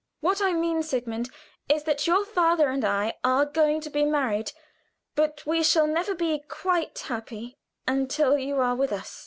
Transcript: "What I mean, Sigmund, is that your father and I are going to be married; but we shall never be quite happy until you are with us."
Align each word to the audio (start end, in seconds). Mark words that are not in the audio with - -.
"What 0.19 0.41
I 0.41 0.53
mean, 0.53 0.81
Sigmund, 0.81 1.29
is 1.69 1.83
that 1.83 2.07
your 2.07 2.25
father 2.25 2.69
and 2.71 2.83
I 2.83 3.19
are 3.23 3.45
going 3.45 3.81
to 3.81 3.89
be 3.91 4.03
married; 4.03 4.51
but 5.13 5.45
we 5.45 5.61
shall 5.61 5.85
never 5.85 6.15
be 6.15 6.39
quite 6.47 6.97
happy 6.97 7.59
until 7.87 8.35
you 8.35 8.55
are 8.59 8.73
with 8.73 8.91
us." 8.91 9.19